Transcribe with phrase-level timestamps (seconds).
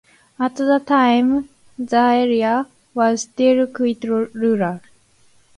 [0.39, 2.65] At the time the area
[2.95, 4.79] was still quite rural.